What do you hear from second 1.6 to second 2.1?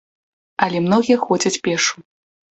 пешшу.